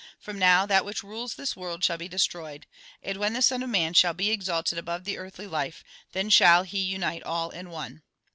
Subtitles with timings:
[0.19, 2.65] From now that which rules this world shall be destroyed.
[3.03, 6.63] And when the Son of Man shall be exalted above the earthly life, then shall
[6.63, 8.01] he unite all in one.